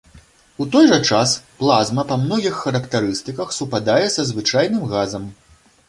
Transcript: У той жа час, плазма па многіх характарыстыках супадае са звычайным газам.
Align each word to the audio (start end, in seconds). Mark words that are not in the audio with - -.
У 0.63 0.65
той 0.75 0.85
жа 0.91 0.97
час, 1.09 1.33
плазма 1.59 2.07
па 2.13 2.19
многіх 2.23 2.59
характарыстыках 2.65 3.55
супадае 3.61 4.05
са 4.19 4.29
звычайным 4.35 4.93
газам. 4.97 5.35